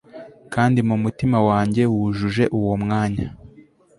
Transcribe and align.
Kandi 0.53 0.79
mumutima 0.87 1.37
wanjye 1.49 1.83
wujuje 1.93 2.43
uwo 2.57 2.73
mwanya 2.83 3.27